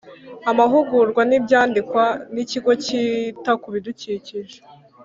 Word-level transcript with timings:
Amahugurwa 0.51 1.21
n 1.29 1.31
Ibyandikwa 1.37 2.05
n 2.33 2.35
Ikigo 2.43 2.71
cyita 2.83 3.51
ku 3.61 3.67
bidukikije 3.73 4.37